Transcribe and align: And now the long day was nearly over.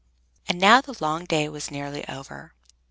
And 0.49 0.59
now 0.59 0.81
the 0.81 0.95
long 0.99 1.25
day 1.25 1.47
was 1.47 1.69
nearly 1.69 2.03
over. 2.09 2.55